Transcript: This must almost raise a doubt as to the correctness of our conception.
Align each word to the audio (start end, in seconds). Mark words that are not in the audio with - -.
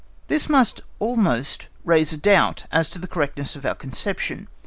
This 0.29 0.49
must 0.49 0.81
almost 0.97 1.67
raise 1.85 2.11
a 2.11 2.17
doubt 2.17 2.63
as 2.71 2.89
to 2.89 2.97
the 2.97 3.07
correctness 3.07 3.55
of 3.55 3.67
our 3.67 3.75
conception. 3.75 4.47